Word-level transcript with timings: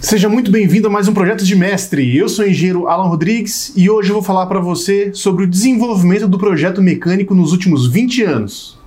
Seja 0.00 0.30
muito 0.30 0.50
bem-vindo 0.50 0.88
a 0.88 0.90
mais 0.90 1.08
um 1.08 1.12
projeto 1.12 1.44
de 1.44 1.54
mestre. 1.54 2.16
Eu 2.16 2.26
sou 2.26 2.46
o 2.46 2.48
engenheiro 2.48 2.88
Alan 2.88 3.06
Rodrigues 3.06 3.70
e 3.76 3.90
hoje 3.90 4.08
eu 4.08 4.14
vou 4.14 4.22
falar 4.22 4.46
para 4.46 4.58
você 4.58 5.12
sobre 5.12 5.44
o 5.44 5.46
desenvolvimento 5.46 6.26
do 6.26 6.38
projeto 6.38 6.80
mecânico 6.80 7.34
nos 7.34 7.52
últimos 7.52 7.86
20 7.86 8.22
anos. 8.22 8.79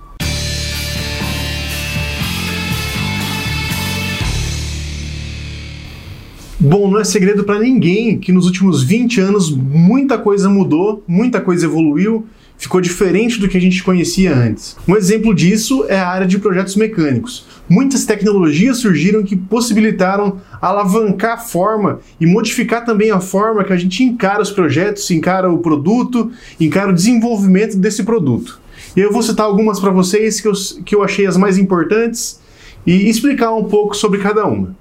Bom, 6.64 6.90
não 6.90 6.98
é 6.98 7.04
segredo 7.04 7.44
para 7.44 7.58
ninguém 7.60 8.18
que 8.18 8.32
nos 8.32 8.46
últimos 8.46 8.82
20 8.82 9.20
anos 9.20 9.54
muita 9.54 10.16
coisa 10.16 10.48
mudou, 10.48 11.04
muita 11.06 11.38
coisa 11.38 11.66
evoluiu, 11.66 12.24
ficou 12.56 12.80
diferente 12.80 13.38
do 13.38 13.46
que 13.46 13.58
a 13.58 13.60
gente 13.60 13.84
conhecia 13.84 14.34
antes. 14.34 14.74
Um 14.88 14.96
exemplo 14.96 15.34
disso 15.34 15.84
é 15.90 15.98
a 15.98 16.08
área 16.08 16.26
de 16.26 16.38
projetos 16.38 16.74
mecânicos. 16.74 17.44
Muitas 17.68 18.06
tecnologias 18.06 18.78
surgiram 18.78 19.22
que 19.22 19.36
possibilitaram 19.36 20.40
alavancar 20.58 21.34
a 21.34 21.36
forma 21.36 22.00
e 22.18 22.24
modificar 22.24 22.82
também 22.82 23.10
a 23.10 23.20
forma 23.20 23.62
que 23.62 23.72
a 23.74 23.76
gente 23.76 24.02
encara 24.02 24.40
os 24.40 24.50
projetos, 24.50 25.10
encara 25.10 25.52
o 25.52 25.58
produto, 25.58 26.32
encara 26.58 26.88
o 26.90 26.94
desenvolvimento 26.94 27.76
desse 27.76 28.04
produto. 28.04 28.58
E 28.96 29.00
eu 29.00 29.12
vou 29.12 29.22
citar 29.22 29.44
algumas 29.44 29.78
para 29.78 29.90
vocês 29.90 30.40
que 30.40 30.48
eu, 30.48 30.54
que 30.82 30.94
eu 30.94 31.02
achei 31.02 31.26
as 31.26 31.36
mais 31.36 31.58
importantes 31.58 32.40
e 32.86 33.06
explicar 33.06 33.52
um 33.52 33.64
pouco 33.64 33.94
sobre 33.94 34.18
cada 34.18 34.46
uma. 34.46 34.74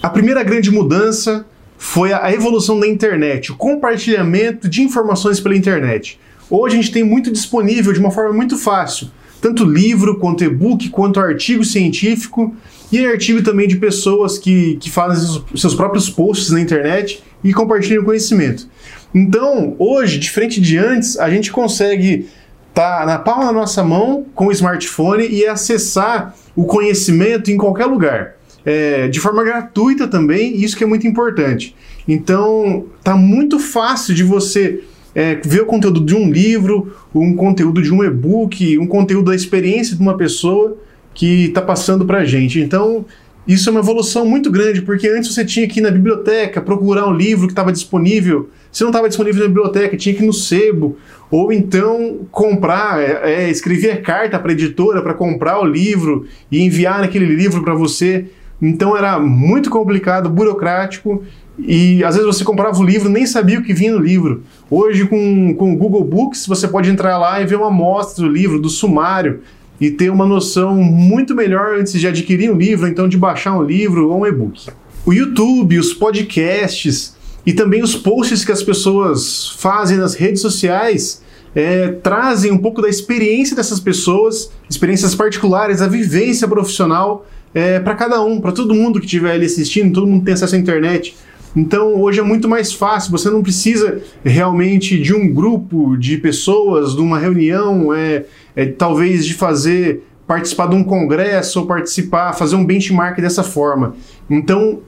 A 0.00 0.08
primeira 0.08 0.44
grande 0.44 0.70
mudança 0.70 1.44
foi 1.76 2.12
a 2.12 2.32
evolução 2.32 2.78
da 2.78 2.86
internet, 2.86 3.50
o 3.50 3.56
compartilhamento 3.56 4.68
de 4.68 4.80
informações 4.80 5.40
pela 5.40 5.56
internet. 5.56 6.20
Hoje 6.48 6.76
a 6.76 6.80
gente 6.80 6.92
tem 6.92 7.02
muito 7.02 7.32
disponível 7.32 7.92
de 7.92 7.98
uma 7.98 8.12
forma 8.12 8.32
muito 8.32 8.56
fácil, 8.56 9.10
tanto 9.40 9.64
livro, 9.64 10.16
quanto 10.20 10.44
e-book, 10.44 10.88
quanto 10.90 11.18
artigo 11.18 11.64
científico 11.64 12.54
e 12.92 13.04
artigo 13.04 13.42
também 13.42 13.66
de 13.66 13.74
pessoas 13.74 14.38
que, 14.38 14.76
que 14.76 14.88
fazem 14.88 15.42
seus 15.56 15.74
próprios 15.74 16.08
posts 16.08 16.50
na 16.50 16.60
internet 16.60 17.20
e 17.42 17.52
compartilham 17.52 18.04
conhecimento. 18.04 18.68
Então, 19.12 19.74
hoje, 19.80 20.18
diferente 20.18 20.60
de 20.60 20.78
antes, 20.78 21.18
a 21.18 21.28
gente 21.28 21.50
consegue 21.50 22.28
estar 22.68 23.00
tá 23.00 23.06
na 23.06 23.18
palma 23.18 23.46
da 23.46 23.52
nossa 23.52 23.82
mão 23.82 24.24
com 24.32 24.46
o 24.46 24.52
smartphone 24.52 25.26
e 25.26 25.44
acessar 25.44 26.36
o 26.54 26.64
conhecimento 26.66 27.50
em 27.50 27.56
qualquer 27.56 27.86
lugar 27.86 28.37
é, 28.68 29.08
de 29.08 29.18
forma 29.18 29.42
gratuita 29.42 30.06
também, 30.06 30.62
isso 30.62 30.76
que 30.76 30.84
é 30.84 30.86
muito 30.86 31.06
importante. 31.06 31.74
Então, 32.06 32.84
tá 33.02 33.16
muito 33.16 33.58
fácil 33.58 34.14
de 34.14 34.22
você 34.22 34.80
é, 35.14 35.36
ver 35.36 35.62
o 35.62 35.64
conteúdo 35.64 36.04
de 36.04 36.14
um 36.14 36.30
livro, 36.30 36.92
um 37.14 37.34
conteúdo 37.34 37.80
de 37.80 37.90
um 37.90 38.04
e-book, 38.04 38.78
um 38.78 38.86
conteúdo 38.86 39.30
da 39.30 39.34
experiência 39.34 39.96
de 39.96 40.02
uma 40.02 40.18
pessoa 40.18 40.76
que 41.14 41.46
está 41.46 41.62
passando 41.62 42.04
para 42.04 42.18
a 42.18 42.24
gente. 42.26 42.60
Então, 42.60 43.06
isso 43.46 43.70
é 43.70 43.72
uma 43.72 43.80
evolução 43.80 44.26
muito 44.26 44.50
grande, 44.50 44.82
porque 44.82 45.08
antes 45.08 45.32
você 45.32 45.46
tinha 45.46 45.66
que 45.66 45.80
ir 45.80 45.82
na 45.82 45.90
biblioteca 45.90 46.60
procurar 46.60 47.08
um 47.08 47.14
livro 47.14 47.46
que 47.46 47.52
estava 47.52 47.72
disponível. 47.72 48.50
Se 48.70 48.82
não 48.82 48.90
estava 48.90 49.08
disponível 49.08 49.40
na 49.40 49.48
biblioteca, 49.48 49.96
tinha 49.96 50.14
que 50.14 50.22
ir 50.22 50.26
no 50.26 50.32
sebo. 50.34 50.98
Ou 51.30 51.50
então 51.50 52.26
comprar, 52.30 53.00
é, 53.00 53.46
é, 53.46 53.50
escrever 53.50 54.02
carta 54.02 54.38
para 54.38 54.50
a 54.50 54.52
editora 54.52 55.00
para 55.00 55.14
comprar 55.14 55.58
o 55.58 55.64
livro 55.64 56.26
e 56.52 56.62
enviar 56.62 57.02
aquele 57.02 57.24
livro 57.24 57.62
para 57.62 57.72
você. 57.72 58.26
Então 58.60 58.96
era 58.96 59.18
muito 59.18 59.70
complicado, 59.70 60.28
burocrático 60.28 61.22
e 61.58 62.02
às 62.04 62.14
vezes 62.14 62.26
você 62.26 62.44
comprava 62.44 62.78
o 62.78 62.84
livro 62.84 63.08
nem 63.08 63.26
sabia 63.26 63.58
o 63.58 63.62
que 63.62 63.72
vinha 63.72 63.92
no 63.92 63.98
livro. 63.98 64.42
Hoje 64.70 65.06
com, 65.06 65.54
com 65.54 65.72
o 65.72 65.76
Google 65.76 66.04
Books 66.04 66.46
você 66.46 66.66
pode 66.66 66.90
entrar 66.90 67.18
lá 67.18 67.40
e 67.40 67.46
ver 67.46 67.56
uma 67.56 67.68
amostra 67.68 68.24
do 68.24 68.30
livro, 68.30 68.60
do 68.60 68.68
sumário 68.68 69.40
e 69.80 69.90
ter 69.90 70.10
uma 70.10 70.26
noção 70.26 70.76
muito 70.76 71.34
melhor 71.34 71.78
antes 71.78 71.92
de 71.92 72.06
adquirir 72.06 72.50
um 72.50 72.56
livro, 72.56 72.88
então 72.88 73.08
de 73.08 73.16
baixar 73.16 73.56
um 73.56 73.62
livro 73.62 74.10
ou 74.10 74.20
um 74.20 74.26
e-book. 74.26 74.68
O 75.06 75.12
YouTube, 75.12 75.78
os 75.78 75.94
podcasts 75.94 77.16
e 77.46 77.52
também 77.52 77.82
os 77.82 77.94
posts 77.94 78.44
que 78.44 78.52
as 78.52 78.62
pessoas 78.62 79.48
fazem 79.58 79.96
nas 79.96 80.14
redes 80.14 80.42
sociais 80.42 81.22
é, 81.54 81.88
trazem 81.88 82.52
um 82.52 82.58
pouco 82.58 82.82
da 82.82 82.88
experiência 82.88 83.56
dessas 83.56 83.80
pessoas, 83.80 84.50
experiências 84.68 85.14
particulares, 85.14 85.80
a 85.80 85.88
vivência 85.88 86.46
profissional 86.46 87.26
é, 87.54 87.80
para 87.80 87.94
cada 87.94 88.22
um, 88.22 88.40
para 88.40 88.52
todo 88.52 88.74
mundo 88.74 88.98
que 88.98 89.06
estiver 89.06 89.32
ali 89.32 89.46
assistindo, 89.46 89.92
todo 89.92 90.06
mundo 90.06 90.24
tem 90.24 90.34
acesso 90.34 90.54
à 90.54 90.58
internet. 90.58 91.16
Então 91.56 92.00
hoje 92.00 92.20
é 92.20 92.22
muito 92.22 92.48
mais 92.48 92.72
fácil, 92.72 93.10
você 93.10 93.30
não 93.30 93.42
precisa 93.42 94.00
realmente 94.24 95.00
de 95.00 95.14
um 95.14 95.32
grupo 95.32 95.96
de 95.96 96.18
pessoas, 96.18 96.94
de 96.94 97.00
uma 97.00 97.18
reunião, 97.18 97.92
é, 97.92 98.24
é, 98.54 98.66
talvez 98.66 99.24
de 99.26 99.34
fazer 99.34 100.04
participar 100.26 100.66
de 100.66 100.76
um 100.76 100.84
congresso 100.84 101.60
ou 101.60 101.66
participar, 101.66 102.34
fazer 102.34 102.54
um 102.54 102.64
benchmark 102.64 103.18
dessa 103.18 103.42
forma. 103.42 103.96
Então 104.28 104.80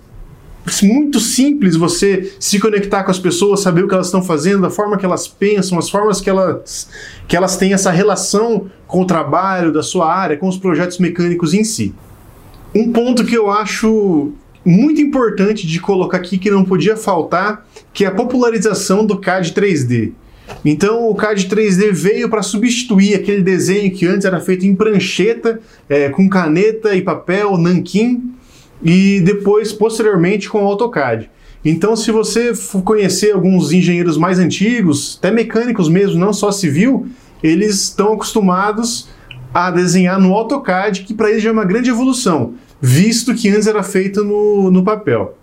muito 0.83 1.19
simples 1.19 1.75
você 1.75 2.33
se 2.39 2.59
conectar 2.61 3.03
com 3.03 3.11
as 3.11 3.19
pessoas, 3.19 3.61
saber 3.61 3.85
o 3.85 3.89
que 3.89 3.95
elas 3.95 4.07
estão 4.07 4.23
fazendo, 4.23 4.67
a 4.67 4.71
forma 4.71 4.97
que 4.97 5.05
elas 5.05 5.27
pensam, 5.27 5.79
as 5.79 5.89
formas 5.89 6.21
que 6.21 6.29
elas, 6.29 6.89
que 7.27 7.37
elas 7.37 7.57
têm 7.57 7.73
essa 7.73 7.91
relação 7.91 8.71
com 8.87 9.03
o 9.03 9.07
trabalho 9.07 9.73
da 9.73 9.83
sua 9.83 10.13
área, 10.15 10.37
com 10.37 10.47
os 10.47 10.59
projetos 10.59 10.99
mecânicos 10.99 11.55
em 11.55 11.65
si. 11.65 11.95
Um 12.75 12.93
ponto 12.93 13.25
que 13.25 13.37
eu 13.37 13.51
acho 13.51 14.33
muito 14.65 15.01
importante 15.01 15.67
de 15.67 15.81
colocar 15.81 16.19
aqui 16.19 16.39
que 16.39 16.51
não 16.51 16.65
podia 16.65 16.97
faltar, 16.97 17.67
que 17.93 18.05
é 18.05 18.09
a 18.09 18.13
popularização 18.13 19.05
do 19.05 19.19
CAD 19.19 19.53
3D. 19.53 20.13
Então 20.65 21.09
o 21.09 21.15
CAD 21.15 21.49
3D 21.49 21.93
veio 21.93 22.29
para 22.29 22.43
substituir 22.43 23.15
aquele 23.15 23.43
desenho 23.43 23.91
que 23.91 24.07
antes 24.07 24.25
era 24.25 24.41
feito 24.41 24.67
em 24.67 24.75
prancheta, 24.75 25.61
é, 25.89 26.09
com 26.09 26.29
caneta 26.29 26.95
e 26.95 27.03
papel, 27.03 27.57
nanquim, 27.57 28.33
e 28.83 29.21
depois, 29.21 29.73
posteriormente, 29.73 30.49
com 30.49 30.65
AutoCAD. 30.65 31.31
Então, 31.63 31.95
se 31.95 32.11
você 32.11 32.53
conhecer 32.85 33.33
alguns 33.33 33.71
engenheiros 33.71 34.17
mais 34.17 34.39
antigos, 34.39 35.19
até 35.19 35.31
mecânicos 35.31 35.89
mesmo, 35.89 36.19
não 36.19 36.33
só 36.33 36.51
civil, 36.51 37.07
eles 37.43 37.83
estão 37.83 38.15
acostumados 38.15 39.09
a 39.53 39.71
desenhar 39.71 40.21
no 40.21 40.35
AutoCAD, 40.35 41.03
que 41.03 41.15
para 41.15 41.31
eles 41.31 41.43
já 41.43 41.51
é 41.51 41.53
uma 41.53 41.65
grande 41.65 41.91
evolução, 41.91 42.55
visto 42.81 43.35
que 43.35 43.49
antes 43.49 43.67
era 43.67 43.83
feito 43.83 44.25
no, 44.25 44.71
no 44.71 44.85
papel. 44.85 45.37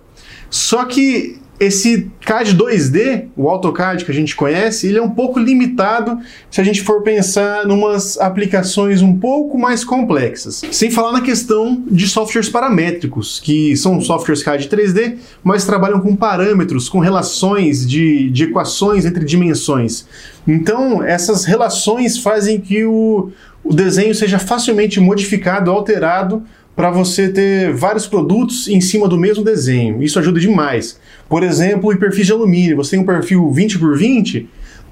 Só 0.50 0.86
que 0.86 1.40
esse 1.60 2.12
CAD 2.22 2.56
2D, 2.56 3.26
o 3.36 3.50
AutoCAD 3.50 4.06
que 4.06 4.12
a 4.12 4.14
gente 4.14 4.36
conhece, 4.36 4.88
ele 4.88 5.00
é 5.00 5.02
um 5.02 5.10
pouco 5.10 5.40
limitado 5.40 6.20
se 6.52 6.62
a 6.62 6.64
gente 6.64 6.84
for 6.84 7.02
pensar 7.02 7.66
em 7.66 7.72
umas 7.72 8.18
aplicações 8.20 9.02
um 9.02 9.18
pouco 9.18 9.58
mais 9.58 9.84
complexas. 9.84 10.62
Sem 10.72 10.92
falar 10.92 11.12
na 11.12 11.22
questão 11.22 11.84
de 11.90 12.08
softwares 12.08 12.48
paramétricos, 12.48 13.40
que 13.40 13.76
são 13.76 14.00
softwares 14.00 14.44
CAD 14.44 14.70
3D, 14.70 15.18
mas 15.44 15.66
trabalham 15.66 16.00
com 16.00 16.16
parâmetros, 16.16 16.88
com 16.88 17.00
relações 17.00 17.88
de, 17.88 18.30
de 18.30 18.44
equações 18.44 19.06
entre 19.06 19.26
dimensões. 19.26 20.06
Então, 20.48 21.04
essas 21.04 21.44
relações 21.44 22.20
fazem 22.20 22.62
que 22.62 22.86
o, 22.86 23.32
o 23.68 23.74
desenho 23.74 24.16
seja 24.16 24.40
facilmente 24.40 25.00
modificado, 25.00 25.70
alterado 25.70 26.44
para 26.76 26.92
você 26.92 27.28
ter 27.30 27.74
vários 27.74 28.06
produtos 28.06 28.68
em 28.68 28.80
cima 28.80 29.08
do 29.08 29.18
mesmo 29.18 29.44
desenho. 29.44 30.02
Isso 30.02 30.20
ajuda 30.20 30.40
demais. 30.40 31.00
Por 31.28 31.44
exemplo, 31.44 31.92
em 31.92 31.98
perfis 31.98 32.28
de 32.28 32.32
alumínio, 32.32 32.78
você 32.78 32.92
tem 32.92 33.00
um 33.00 33.06
perfil 33.06 33.52
20 33.52 33.80
por 33.80 33.98
20, 33.98 34.48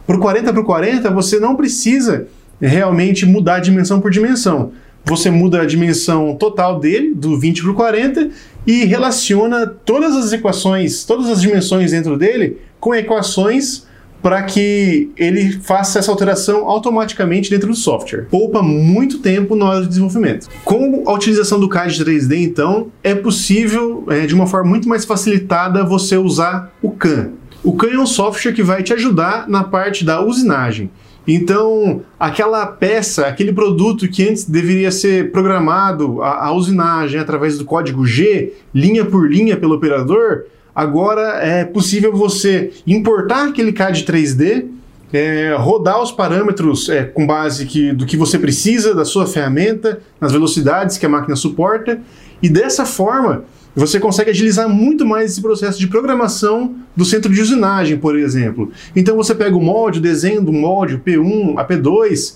para 0.05 0.17
o 0.17 0.19
40 0.19 0.53
por 0.53 0.65
40 0.65 1.09
você 1.11 1.39
não 1.39 1.55
precisa 1.55 2.27
realmente 2.59 3.25
mudar 3.25 3.59
dimensão 3.59 4.01
por 4.01 4.11
dimensão. 4.11 4.71
Você 5.05 5.29
muda 5.29 5.61
a 5.61 5.65
dimensão 5.65 6.35
total 6.35 6.79
dele, 6.79 7.13
do 7.13 7.39
20 7.39 7.61
por 7.61 7.75
40, 7.75 8.29
e 8.65 8.85
relaciona 8.85 9.67
todas 9.67 10.15
as 10.15 10.33
equações, 10.33 11.03
todas 11.03 11.29
as 11.29 11.41
dimensões 11.41 11.91
dentro 11.91 12.17
dele 12.17 12.57
com 12.79 12.93
equações 12.93 13.85
para 14.21 14.41
que 14.43 15.11
ele 15.17 15.51
faça 15.61 15.99
essa 15.99 16.11
alteração 16.11 16.67
automaticamente 16.67 17.49
dentro 17.49 17.69
do 17.69 17.75
software. 17.75 18.25
Poupa 18.29 18.61
muito 18.61 19.19
tempo 19.19 19.55
na 19.55 19.65
hora 19.65 19.81
de 19.81 19.87
desenvolvimento. 19.87 20.47
Com 20.63 21.03
a 21.05 21.13
utilização 21.13 21.59
do 21.59 21.69
CAD 21.69 22.03
3D, 22.03 22.37
então, 22.37 22.87
é 23.03 23.13
possível, 23.13 24.03
é, 24.09 24.25
de 24.25 24.33
uma 24.33 24.47
forma 24.47 24.69
muito 24.69 24.89
mais 24.89 25.05
facilitada, 25.05 25.83
você 25.83 26.17
usar 26.17 26.73
o 26.81 26.91
CAM. 26.91 27.33
O 27.63 27.73
CAM 27.73 27.93
é 27.93 27.99
um 27.99 28.05
software 28.05 28.53
que 28.53 28.63
vai 28.63 28.83
te 28.83 28.93
ajudar 28.93 29.47
na 29.47 29.63
parte 29.63 30.03
da 30.03 30.23
usinagem. 30.23 30.89
Então, 31.27 32.01
aquela 32.19 32.67
peça, 32.67 33.25
aquele 33.25 33.51
produto 33.51 34.07
que 34.07 34.27
antes 34.29 34.45
deveria 34.45 34.91
ser 34.91 35.31
programado, 35.31 36.21
a, 36.21 36.47
a 36.47 36.51
usinagem 36.51 37.19
através 37.19 37.57
do 37.57 37.65
código 37.65 38.05
G, 38.05 38.53
linha 38.73 39.03
por 39.03 39.29
linha 39.29 39.57
pelo 39.57 39.75
operador, 39.75 40.45
Agora 40.75 41.39
é 41.41 41.63
possível 41.63 42.13
você 42.13 42.73
importar 42.85 43.47
aquele 43.47 43.71
CAD 43.71 44.03
3D, 44.03 44.65
é, 45.13 45.55
rodar 45.57 46.01
os 46.01 46.11
parâmetros 46.11 46.89
é, 46.89 47.05
com 47.05 47.25
base 47.25 47.65
que, 47.65 47.93
do 47.93 48.05
que 48.05 48.17
você 48.17 48.37
precisa 48.37 48.93
da 48.93 49.05
sua 49.05 49.25
ferramenta, 49.25 50.01
nas 50.19 50.33
velocidades 50.33 50.97
que 50.97 51.05
a 51.05 51.09
máquina 51.09 51.37
suporta, 51.37 52.01
e 52.43 52.49
dessa 52.49 52.85
forma 52.85 53.45
você 53.73 53.99
consegue 53.99 54.31
agilizar 54.31 54.67
muito 54.67 55.05
mais 55.05 55.31
esse 55.31 55.41
processo 55.41 55.79
de 55.79 55.87
programação 55.87 56.75
do 56.95 57.05
centro 57.05 57.33
de 57.33 57.41
usinagem, 57.41 57.97
por 57.97 58.17
exemplo. 58.17 58.71
Então 58.95 59.15
você 59.15 59.33
pega 59.33 59.55
o 59.55 59.61
molde, 59.61 59.99
o 59.99 60.01
desenho 60.01 60.41
do 60.41 60.51
molde, 60.51 60.95
o 60.95 60.99
P1, 60.99 61.57
a 61.57 61.65
P2, 61.65 62.35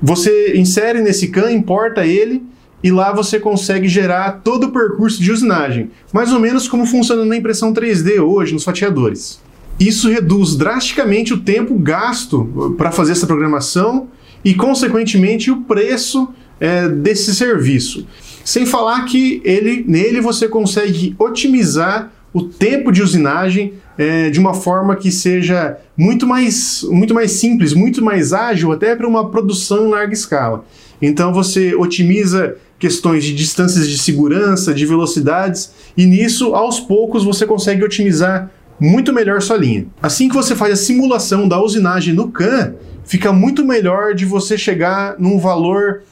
você 0.00 0.56
insere 0.56 1.00
nesse 1.00 1.28
CAN, 1.28 1.50
importa 1.50 2.06
ele 2.06 2.42
e 2.86 2.90
lá 2.92 3.12
você 3.12 3.40
consegue 3.40 3.88
gerar 3.88 4.42
todo 4.44 4.68
o 4.68 4.70
percurso 4.70 5.20
de 5.20 5.32
usinagem, 5.32 5.90
mais 6.12 6.32
ou 6.32 6.38
menos 6.38 6.68
como 6.68 6.86
funciona 6.86 7.24
na 7.24 7.36
impressão 7.36 7.74
3D 7.74 8.22
hoje 8.22 8.54
nos 8.54 8.62
fatiadores. 8.62 9.40
Isso 9.76 10.08
reduz 10.08 10.54
drasticamente 10.54 11.34
o 11.34 11.38
tempo 11.38 11.76
gasto 11.80 12.74
para 12.78 12.92
fazer 12.92 13.10
essa 13.10 13.26
programação 13.26 14.06
e, 14.44 14.54
consequentemente, 14.54 15.50
o 15.50 15.62
preço 15.62 16.28
é, 16.60 16.88
desse 16.88 17.34
serviço. 17.34 18.06
Sem 18.44 18.64
falar 18.64 19.04
que 19.06 19.42
ele, 19.44 19.84
nele 19.88 20.20
você 20.20 20.46
consegue 20.46 21.12
otimizar 21.18 22.12
o 22.32 22.44
tempo 22.44 22.92
de 22.92 23.02
usinagem 23.02 23.72
é, 23.98 24.30
de 24.30 24.38
uma 24.38 24.54
forma 24.54 24.94
que 24.94 25.10
seja 25.10 25.76
muito 25.96 26.24
mais, 26.24 26.84
muito 26.88 27.12
mais 27.12 27.32
simples, 27.32 27.74
muito 27.74 28.04
mais 28.04 28.32
ágil, 28.32 28.70
até 28.70 28.94
para 28.94 29.08
uma 29.08 29.28
produção 29.28 29.88
em 29.88 29.90
larga 29.90 30.14
escala. 30.14 30.64
Então 31.00 31.32
você 31.32 31.74
otimiza 31.74 32.56
questões 32.78 33.24
de 33.24 33.34
distâncias 33.34 33.88
de 33.88 33.98
segurança, 33.98 34.74
de 34.74 34.84
velocidades, 34.84 35.72
e 35.96 36.04
nisso, 36.04 36.54
aos 36.54 36.78
poucos, 36.78 37.24
você 37.24 37.46
consegue 37.46 37.84
otimizar 37.84 38.50
muito 38.78 39.12
melhor 39.12 39.40
sua 39.40 39.56
linha. 39.56 39.86
Assim 40.02 40.28
que 40.28 40.34
você 40.34 40.54
faz 40.54 40.72
a 40.72 40.76
simulação 40.76 41.48
da 41.48 41.60
usinagem 41.62 42.12
no 42.14 42.30
CAN, 42.30 42.74
fica 43.04 43.32
muito 43.32 43.64
melhor 43.64 44.14
de 44.14 44.24
você 44.24 44.58
chegar 44.58 45.16
num 45.18 45.38
valor 45.38 46.02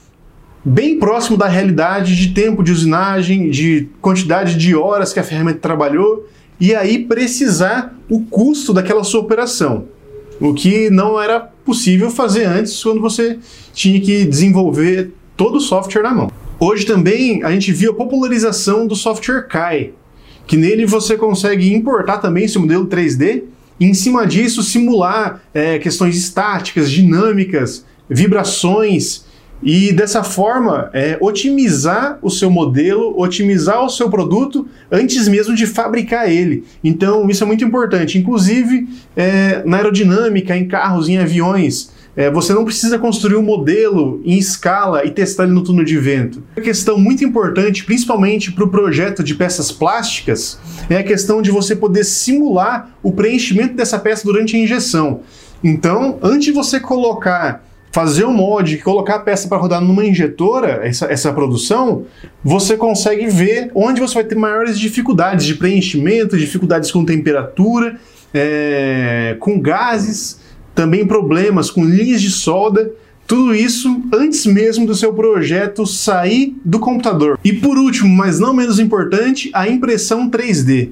bem 0.64 0.98
próximo 0.98 1.36
da 1.36 1.46
realidade 1.46 2.16
de 2.16 2.32
tempo 2.32 2.62
de 2.62 2.72
usinagem, 2.72 3.50
de 3.50 3.88
quantidade 4.00 4.56
de 4.56 4.74
horas 4.74 5.12
que 5.12 5.20
a 5.20 5.24
ferramenta 5.24 5.58
trabalhou, 5.58 6.26
e 6.58 6.74
aí 6.74 7.04
precisar 7.04 7.94
o 8.08 8.20
custo 8.20 8.72
daquela 8.72 9.04
sua 9.04 9.20
operação. 9.20 9.86
O 10.40 10.54
que 10.54 10.88
não 10.88 11.20
era 11.20 11.38
possível 11.38 12.10
fazer 12.10 12.44
antes 12.44 12.82
quando 12.82 13.00
você 13.00 13.38
tinha 13.74 14.00
que 14.00 14.24
desenvolver 14.24 15.12
todo 15.36 15.56
o 15.56 15.60
software 15.60 16.02
na 16.02 16.14
mão. 16.14 16.43
Hoje 16.58 16.86
também 16.86 17.42
a 17.42 17.50
gente 17.50 17.72
viu 17.72 17.92
a 17.92 17.94
popularização 17.94 18.86
do 18.86 18.94
software 18.94 19.48
KAI, 19.48 19.92
que 20.46 20.56
nele 20.56 20.86
você 20.86 21.16
consegue 21.16 21.72
importar 21.74 22.18
também 22.18 22.44
esse 22.44 22.58
modelo 22.58 22.86
3D 22.86 23.42
e 23.80 23.86
em 23.86 23.94
cima 23.94 24.26
disso 24.26 24.62
simular 24.62 25.42
é, 25.52 25.78
questões 25.78 26.16
estáticas, 26.16 26.90
dinâmicas, 26.90 27.84
vibrações 28.08 29.24
e 29.62 29.92
dessa 29.92 30.22
forma 30.22 30.90
é, 30.92 31.16
otimizar 31.20 32.18
o 32.22 32.30
seu 32.30 32.50
modelo, 32.50 33.18
otimizar 33.18 33.82
o 33.84 33.88
seu 33.88 34.10
produto 34.10 34.68
antes 34.92 35.26
mesmo 35.26 35.54
de 35.54 35.66
fabricar 35.66 36.30
ele. 36.30 36.64
Então 36.84 37.28
isso 37.28 37.42
é 37.42 37.46
muito 37.46 37.64
importante, 37.64 38.18
inclusive 38.18 38.86
é, 39.16 39.62
na 39.64 39.78
aerodinâmica, 39.78 40.56
em 40.56 40.68
carros, 40.68 41.08
em 41.08 41.18
aviões. 41.18 41.93
É, 42.16 42.30
você 42.30 42.52
não 42.52 42.64
precisa 42.64 42.98
construir 42.98 43.36
um 43.36 43.42
modelo 43.42 44.20
em 44.24 44.38
escala 44.38 45.04
e 45.04 45.10
testar 45.10 45.44
ele 45.44 45.52
no 45.52 45.64
túnel 45.64 45.84
de 45.84 45.98
vento. 45.98 46.42
Uma 46.56 46.62
questão 46.62 46.96
muito 46.98 47.24
importante, 47.24 47.84
principalmente 47.84 48.52
para 48.52 48.64
o 48.64 48.68
projeto 48.68 49.24
de 49.24 49.34
peças 49.34 49.72
plásticas, 49.72 50.58
é 50.88 50.96
a 50.96 51.02
questão 51.02 51.42
de 51.42 51.50
você 51.50 51.74
poder 51.74 52.04
simular 52.04 52.90
o 53.02 53.12
preenchimento 53.12 53.74
dessa 53.74 53.98
peça 53.98 54.24
durante 54.24 54.56
a 54.56 54.58
injeção. 54.58 55.22
Então, 55.62 56.18
antes 56.22 56.44
de 56.44 56.52
você 56.52 56.78
colocar 56.78 57.64
fazer 57.94 58.24
um 58.24 58.32
mod, 58.32 58.76
colocar 58.78 59.14
a 59.14 59.18
peça 59.20 59.46
para 59.46 59.56
rodar 59.56 59.80
numa 59.80 60.04
injetora, 60.04 60.80
essa, 60.82 61.06
essa 61.06 61.32
produção, 61.32 62.06
você 62.42 62.76
consegue 62.76 63.28
ver 63.28 63.70
onde 63.72 64.00
você 64.00 64.14
vai 64.14 64.24
ter 64.24 64.34
maiores 64.34 64.76
dificuldades 64.80 65.46
de 65.46 65.54
preenchimento, 65.54 66.36
dificuldades 66.36 66.90
com 66.90 67.04
temperatura, 67.04 67.96
é, 68.34 69.36
com 69.38 69.60
gases, 69.60 70.40
também 70.74 71.06
problemas 71.06 71.70
com 71.70 71.84
linhas 71.84 72.20
de 72.20 72.30
solda. 72.30 72.92
Tudo 73.26 73.54
isso 73.54 74.02
antes 74.12 74.44
mesmo 74.44 74.86
do 74.86 74.94
seu 74.94 75.12
projeto 75.14 75.86
sair 75.86 76.54
do 76.64 76.78
computador. 76.78 77.38
E 77.42 77.52
por 77.52 77.78
último, 77.78 78.14
mas 78.14 78.38
não 78.38 78.52
menos 78.52 78.78
importante, 78.78 79.50
a 79.54 79.68
impressão 79.68 80.28
3D. 80.28 80.90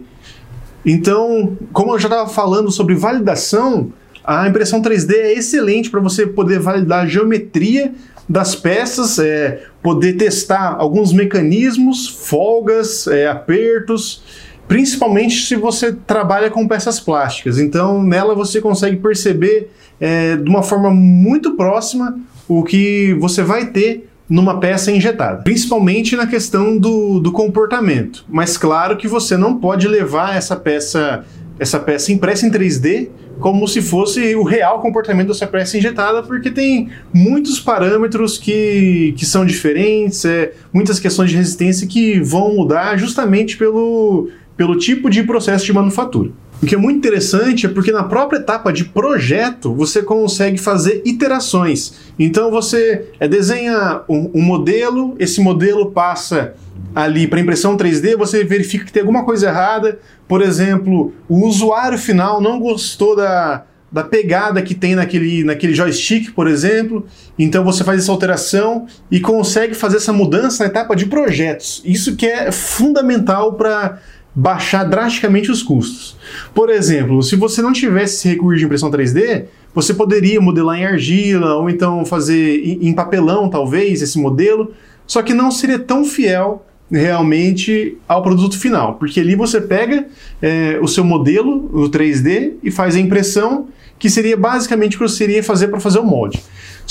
Então, 0.84 1.56
como 1.72 1.94
eu 1.94 1.98
já 1.98 2.08
estava 2.08 2.28
falando 2.28 2.70
sobre 2.70 2.94
validação, 2.94 3.92
a 4.24 4.48
impressão 4.48 4.80
3D 4.80 5.12
é 5.14 5.32
excelente 5.34 5.90
para 5.90 6.00
você 6.00 6.26
poder 6.26 6.58
validar 6.58 7.04
a 7.04 7.06
geometria 7.06 7.92
das 8.28 8.54
peças, 8.54 9.18
é, 9.18 9.64
poder 9.82 10.14
testar 10.14 10.76
alguns 10.78 11.12
mecanismos, 11.12 12.08
folgas, 12.08 13.06
é, 13.06 13.26
apertos, 13.26 14.22
principalmente 14.68 15.44
se 15.46 15.56
você 15.56 15.92
trabalha 15.92 16.50
com 16.50 16.66
peças 16.66 16.98
plásticas. 16.98 17.58
Então, 17.58 18.02
nela 18.02 18.34
você 18.34 18.60
consegue 18.60 18.96
perceber 18.96 19.70
é, 20.00 20.36
de 20.36 20.48
uma 20.48 20.62
forma 20.62 20.90
muito 20.90 21.56
próxima 21.56 22.18
o 22.48 22.62
que 22.62 23.14
você 23.20 23.42
vai 23.42 23.66
ter 23.66 24.08
numa 24.28 24.58
peça 24.58 24.90
injetada, 24.90 25.42
principalmente 25.42 26.16
na 26.16 26.26
questão 26.26 26.78
do, 26.78 27.20
do 27.20 27.30
comportamento. 27.30 28.24
Mas 28.28 28.56
claro 28.56 28.96
que 28.96 29.06
você 29.06 29.36
não 29.36 29.58
pode 29.58 29.86
levar 29.86 30.36
essa 30.36 30.56
peça, 30.56 31.24
essa 31.58 31.78
peça 31.78 32.12
impressa 32.12 32.46
em 32.46 32.50
3D 32.50 33.10
como 33.38 33.66
se 33.66 33.82
fosse 33.82 34.34
o 34.36 34.44
real 34.44 34.80
comportamento 34.80 35.28
dessa 35.28 35.46
peça 35.46 35.76
injetada, 35.76 36.22
porque 36.22 36.50
tem 36.50 36.90
muitos 37.12 37.58
parâmetros 37.58 38.38
que, 38.38 39.14
que 39.18 39.26
são 39.26 39.44
diferentes, 39.44 40.24
é, 40.24 40.52
muitas 40.72 41.00
questões 41.00 41.30
de 41.30 41.36
resistência 41.36 41.86
que 41.86 42.20
vão 42.20 42.54
mudar 42.54 42.96
justamente 42.96 43.56
pelo, 43.56 44.30
pelo 44.62 44.78
tipo 44.78 45.10
de 45.10 45.24
processo 45.24 45.64
de 45.64 45.72
manufatura. 45.72 46.30
O 46.62 46.66
que 46.66 46.76
é 46.76 46.78
muito 46.78 46.96
interessante 46.96 47.66
é 47.66 47.68
porque 47.68 47.90
na 47.90 48.04
própria 48.04 48.38
etapa 48.38 48.72
de 48.72 48.84
projeto 48.84 49.74
você 49.74 50.04
consegue 50.04 50.56
fazer 50.56 51.02
iterações. 51.04 51.94
Então 52.16 52.48
você 52.48 53.08
é, 53.18 53.26
desenha 53.26 54.02
um, 54.08 54.30
um 54.32 54.40
modelo, 54.40 55.16
esse 55.18 55.40
modelo 55.40 55.90
passa 55.90 56.54
ali 56.94 57.26
para 57.26 57.40
impressão 57.40 57.76
3D, 57.76 58.16
você 58.16 58.44
verifica 58.44 58.84
que 58.84 58.92
tem 58.92 59.00
alguma 59.00 59.24
coisa 59.24 59.48
errada. 59.48 59.98
Por 60.28 60.40
exemplo, 60.40 61.12
o 61.28 61.44
usuário 61.44 61.98
final 61.98 62.40
não 62.40 62.60
gostou 62.60 63.16
da, 63.16 63.64
da 63.90 64.04
pegada 64.04 64.62
que 64.62 64.76
tem 64.76 64.94
naquele, 64.94 65.42
naquele 65.42 65.74
joystick, 65.74 66.30
por 66.30 66.46
exemplo. 66.46 67.04
Então 67.36 67.64
você 67.64 67.82
faz 67.82 68.00
essa 68.00 68.12
alteração 68.12 68.86
e 69.10 69.18
consegue 69.18 69.74
fazer 69.74 69.96
essa 69.96 70.12
mudança 70.12 70.62
na 70.62 70.70
etapa 70.70 70.94
de 70.94 71.06
projetos. 71.06 71.82
Isso 71.84 72.14
que 72.14 72.26
é 72.26 72.52
fundamental 72.52 73.54
para 73.54 73.98
baixar 74.34 74.84
drasticamente 74.84 75.50
os 75.50 75.62
custos. 75.62 76.16
Por 76.54 76.70
exemplo, 76.70 77.22
se 77.22 77.36
você 77.36 77.60
não 77.60 77.72
tivesse 77.72 78.16
esse 78.16 78.28
recurso 78.28 78.58
de 78.58 78.64
impressão 78.64 78.90
3D, 78.90 79.44
você 79.74 79.92
poderia 79.94 80.40
modelar 80.40 80.78
em 80.78 80.84
argila 80.84 81.54
ou 81.56 81.68
então 81.68 82.04
fazer 82.04 82.78
em 82.80 82.92
papelão, 82.92 83.48
talvez, 83.48 84.02
esse 84.02 84.18
modelo, 84.18 84.72
só 85.06 85.22
que 85.22 85.34
não 85.34 85.50
seria 85.50 85.78
tão 85.78 86.04
fiel 86.04 86.64
realmente 86.90 87.96
ao 88.06 88.22
produto 88.22 88.58
final, 88.58 88.94
porque 88.96 89.18
ali 89.18 89.34
você 89.34 89.60
pega 89.60 90.06
é, 90.42 90.78
o 90.80 90.86
seu 90.86 91.02
modelo, 91.02 91.70
o 91.72 91.90
3D, 91.90 92.54
e 92.62 92.70
faz 92.70 92.94
a 92.94 93.00
impressão, 93.00 93.68
que 93.98 94.10
seria 94.10 94.36
basicamente 94.36 94.96
o 94.96 94.98
que 94.98 95.08
você 95.08 95.24
iria 95.24 95.42
fazer 95.42 95.68
para 95.68 95.80
fazer 95.80 96.00
o 96.00 96.04
molde. 96.04 96.42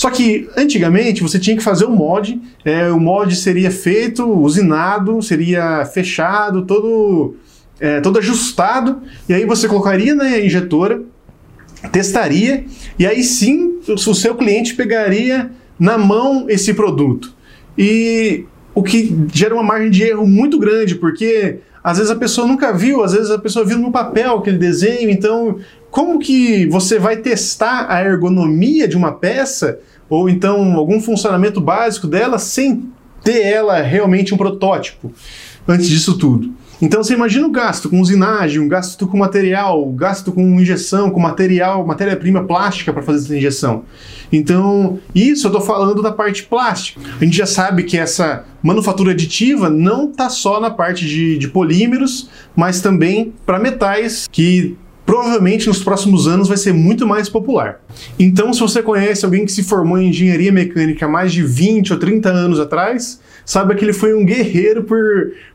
Só 0.01 0.09
que 0.09 0.49
antigamente 0.57 1.21
você 1.21 1.37
tinha 1.37 1.55
que 1.55 1.61
fazer 1.61 1.85
o 1.85 1.91
mod, 1.91 2.41
é, 2.65 2.89
o 2.89 2.99
mod 2.99 3.35
seria 3.35 3.69
feito, 3.69 4.27
usinado, 4.27 5.21
seria 5.21 5.85
fechado, 5.85 6.65
todo, 6.65 7.35
é, 7.79 8.01
todo 8.01 8.17
ajustado, 8.17 8.99
e 9.29 9.33
aí 9.35 9.45
você 9.45 9.67
colocaria 9.67 10.15
na 10.15 10.39
injetora, 10.39 11.03
testaria, 11.91 12.65
e 12.97 13.05
aí 13.05 13.23
sim 13.23 13.79
o 13.87 14.15
seu 14.15 14.33
cliente 14.33 14.73
pegaria 14.73 15.51
na 15.79 15.99
mão 15.99 16.47
esse 16.49 16.73
produto. 16.73 17.31
E 17.77 18.45
o 18.73 18.81
que 18.81 19.15
gera 19.31 19.53
uma 19.53 19.61
margem 19.61 19.91
de 19.91 20.01
erro 20.01 20.25
muito 20.25 20.57
grande, 20.57 20.95
porque 20.95 21.59
às 21.83 21.99
vezes 21.99 22.11
a 22.11 22.15
pessoa 22.15 22.47
nunca 22.47 22.73
viu, 22.73 23.03
às 23.03 23.13
vezes 23.13 23.29
a 23.29 23.37
pessoa 23.37 23.63
viu 23.63 23.77
no 23.77 23.91
papel 23.91 24.39
aquele 24.39 24.57
desenho, 24.57 25.11
então 25.11 25.59
como 25.91 26.17
que 26.17 26.65
você 26.67 26.97
vai 26.97 27.17
testar 27.17 27.85
a 27.87 28.03
ergonomia 28.03 28.87
de 28.87 28.97
uma 28.97 29.11
peça 29.11 29.79
ou 30.11 30.29
então 30.29 30.73
algum 30.73 30.99
funcionamento 30.99 31.61
básico 31.61 32.05
dela 32.05 32.37
sem 32.37 32.91
ter 33.23 33.43
ela 33.43 33.81
realmente 33.81 34.33
um 34.33 34.37
protótipo 34.37 35.11
antes 35.65 35.87
disso 35.87 36.17
tudo? 36.17 36.53
Então 36.81 37.01
você 37.01 37.13
imagina 37.13 37.47
o 37.47 37.51
gasto 37.51 37.89
com 37.89 38.01
usinagem, 38.01 38.59
um 38.59 38.67
gasto 38.67 39.07
com 39.07 39.15
material, 39.15 39.85
gasto 39.91 40.31
com 40.31 40.59
injeção, 40.59 41.11
com 41.11 41.19
material, 41.19 41.85
matéria-prima 41.85 42.43
plástica 42.43 42.91
para 42.91 43.03
fazer 43.03 43.25
essa 43.25 43.37
injeção. 43.37 43.83
Então, 44.33 44.99
isso 45.13 45.45
eu 45.45 45.49
estou 45.49 45.61
falando 45.61 46.01
da 46.01 46.11
parte 46.11 46.43
plástica. 46.43 46.99
A 47.19 47.23
gente 47.23 47.37
já 47.37 47.45
sabe 47.45 47.83
que 47.83 47.97
essa 47.97 48.45
manufatura 48.63 49.11
aditiva 49.11 49.69
não 49.69 50.09
está 50.09 50.27
só 50.29 50.59
na 50.59 50.71
parte 50.71 51.05
de, 51.05 51.37
de 51.37 51.47
polímeros, 51.49 52.29
mas 52.55 52.81
também 52.81 53.31
para 53.45 53.59
metais, 53.59 54.27
que 54.31 54.75
provavelmente 55.11 55.67
nos 55.67 55.83
próximos 55.83 56.25
anos 56.25 56.47
vai 56.47 56.55
ser 56.55 56.71
muito 56.71 57.05
mais 57.05 57.27
popular. 57.27 57.81
Então, 58.17 58.53
se 58.53 58.61
você 58.61 58.81
conhece 58.81 59.25
alguém 59.25 59.45
que 59.45 59.51
se 59.51 59.61
formou 59.61 59.97
em 59.97 60.07
engenharia 60.07 60.53
mecânica 60.53 61.05
há 61.05 61.09
mais 61.09 61.33
de 61.33 61.43
20 61.43 61.91
ou 61.91 61.99
30 61.99 62.29
anos 62.29 62.61
atrás, 62.61 63.19
saiba 63.45 63.75
que 63.75 63.83
ele 63.83 63.93
foi 63.93 64.13
um 64.13 64.25
guerreiro 64.25 64.83
por 64.83 64.99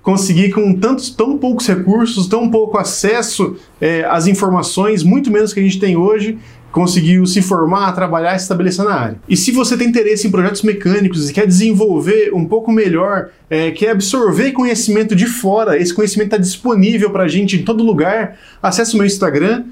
conseguir, 0.02 0.50
com 0.50 0.74
tantos, 0.74 1.10
tão 1.10 1.38
poucos 1.38 1.66
recursos, 1.66 2.26
tão 2.26 2.50
pouco 2.50 2.78
acesso 2.78 3.56
é, 3.80 4.04
às 4.04 4.26
informações, 4.26 5.02
muito 5.02 5.30
menos 5.30 5.52
que 5.52 5.60
a 5.60 5.62
gente 5.62 5.78
tem 5.78 5.96
hoje, 5.96 6.38
conseguiu 6.76 7.24
se 7.24 7.40
formar, 7.40 7.92
trabalhar 7.92 8.38
se 8.38 8.44
estabelecer 8.44 8.84
na 8.84 8.94
área. 8.94 9.16
E 9.26 9.34
se 9.34 9.50
você 9.50 9.78
tem 9.78 9.88
interesse 9.88 10.28
em 10.28 10.30
projetos 10.30 10.60
mecânicos 10.60 11.30
e 11.30 11.32
quer 11.32 11.46
desenvolver 11.46 12.34
um 12.34 12.44
pouco 12.44 12.70
melhor, 12.70 13.30
é, 13.48 13.70
quer 13.70 13.92
absorver 13.92 14.52
conhecimento 14.52 15.16
de 15.16 15.24
fora, 15.24 15.78
esse 15.80 15.94
conhecimento 15.94 16.34
está 16.34 16.36
disponível 16.36 17.08
para 17.08 17.22
a 17.22 17.28
gente 17.28 17.56
em 17.56 17.62
todo 17.62 17.82
lugar, 17.82 18.36
acesse 18.62 18.92
o 18.92 18.98
meu 18.98 19.06
Instagram, 19.06 19.64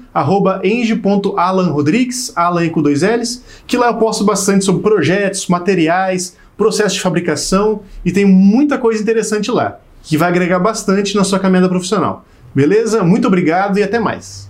eng.alanrodrigues, 0.63 2.35
Alan 2.35 2.69
com 2.69 2.81
dois 2.81 3.03
L's, 3.03 3.43
que 3.67 3.77
lá 3.77 3.89
eu 3.89 3.97
posto 3.97 4.23
bastante 4.23 4.65
sobre 4.65 4.81
projetos, 4.81 5.47
materiais, 5.47 6.35
processo 6.57 6.95
de 6.95 7.01
fabricação 7.01 7.81
e 8.03 8.11
tem 8.11 8.25
muita 8.25 8.77
coisa 8.77 9.01
interessante 9.01 9.51
lá, 9.51 9.79
que 10.03 10.17
vai 10.17 10.29
agregar 10.29 10.59
bastante 10.59 11.15
na 11.15 11.23
sua 11.23 11.39
caminhada 11.39 11.69
profissional. 11.69 12.25
Beleza? 12.53 13.03
Muito 13.03 13.27
obrigado 13.27 13.77
e 13.77 13.83
até 13.83 13.99
mais. 13.99 14.49